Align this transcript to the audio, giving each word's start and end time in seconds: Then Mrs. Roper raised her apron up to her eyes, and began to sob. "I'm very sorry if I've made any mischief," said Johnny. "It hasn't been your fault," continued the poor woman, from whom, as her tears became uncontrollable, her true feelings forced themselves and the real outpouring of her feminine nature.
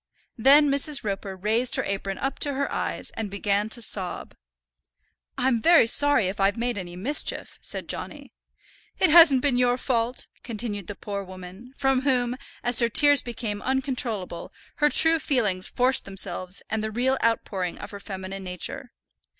Then 0.39 0.71
Mrs. 0.71 1.03
Roper 1.03 1.35
raised 1.35 1.75
her 1.75 1.83
apron 1.83 2.17
up 2.17 2.39
to 2.39 2.53
her 2.53 2.71
eyes, 2.71 3.11
and 3.11 3.29
began 3.29 3.69
to 3.69 3.83
sob. 3.83 4.33
"I'm 5.37 5.61
very 5.61 5.85
sorry 5.85 6.27
if 6.27 6.39
I've 6.39 6.57
made 6.57 6.75
any 6.75 6.95
mischief," 6.95 7.59
said 7.61 7.87
Johnny. 7.87 8.33
"It 8.97 9.11
hasn't 9.11 9.43
been 9.43 9.57
your 9.57 9.77
fault," 9.77 10.25
continued 10.41 10.87
the 10.87 10.95
poor 10.95 11.23
woman, 11.23 11.75
from 11.77 12.01
whom, 12.01 12.35
as 12.63 12.79
her 12.79 12.89
tears 12.89 13.21
became 13.21 13.61
uncontrollable, 13.61 14.51
her 14.77 14.89
true 14.89 15.19
feelings 15.19 15.67
forced 15.67 16.05
themselves 16.05 16.63
and 16.67 16.83
the 16.83 16.89
real 16.89 17.19
outpouring 17.23 17.77
of 17.77 17.91
her 17.91 17.99
feminine 17.99 18.43
nature. 18.43 18.93